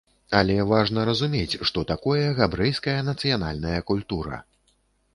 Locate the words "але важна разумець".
0.37-1.59